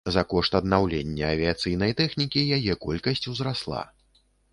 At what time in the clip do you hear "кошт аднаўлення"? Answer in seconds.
0.29-1.27